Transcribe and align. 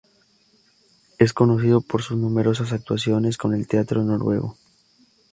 Es 1.19 1.31
conocido 1.31 1.81
por 1.81 2.01
sus 2.01 2.17
numerosas 2.17 2.73
actuaciones 2.73 3.37
con 3.37 3.53
el 3.53 3.67
Teatro 3.67 4.03
Noruego. 4.03 4.57